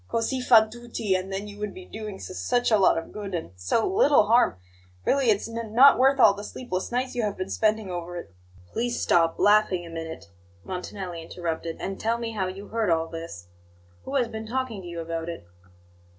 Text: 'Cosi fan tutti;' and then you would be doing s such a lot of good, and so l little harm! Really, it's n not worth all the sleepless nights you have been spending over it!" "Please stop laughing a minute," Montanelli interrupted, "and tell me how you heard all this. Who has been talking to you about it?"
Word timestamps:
'Cosi 0.09 0.41
fan 0.41 0.71
tutti;' 0.71 1.13
and 1.13 1.31
then 1.31 1.47
you 1.47 1.59
would 1.59 1.75
be 1.75 1.85
doing 1.85 2.15
s 2.15 2.35
such 2.35 2.71
a 2.71 2.77
lot 2.79 2.97
of 2.97 3.11
good, 3.11 3.35
and 3.35 3.51
so 3.55 3.81
l 3.83 3.95
little 3.95 4.23
harm! 4.25 4.59
Really, 5.05 5.29
it's 5.29 5.47
n 5.47 5.75
not 5.75 5.99
worth 5.99 6.19
all 6.19 6.33
the 6.33 6.43
sleepless 6.43 6.91
nights 6.91 7.13
you 7.13 7.21
have 7.21 7.37
been 7.37 7.51
spending 7.51 7.91
over 7.91 8.17
it!" 8.17 8.33
"Please 8.73 8.99
stop 8.99 9.35
laughing 9.37 9.85
a 9.85 9.91
minute," 9.91 10.31
Montanelli 10.63 11.21
interrupted, 11.21 11.77
"and 11.79 11.99
tell 11.99 12.17
me 12.17 12.31
how 12.31 12.47
you 12.47 12.69
heard 12.69 12.89
all 12.89 13.09
this. 13.09 13.49
Who 14.05 14.15
has 14.15 14.27
been 14.27 14.47
talking 14.47 14.81
to 14.81 14.87
you 14.87 15.01
about 15.01 15.29
it?" 15.29 15.45